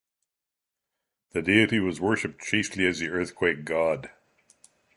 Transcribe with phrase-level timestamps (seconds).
[1.33, 4.09] The deity was worshipped chiefly as the earthquake god.